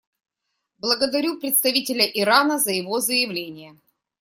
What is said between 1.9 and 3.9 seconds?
Ирана за его заявление.